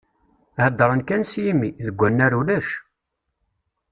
[0.63, 2.69] Heddren kan s yimi, deg unnar ulac!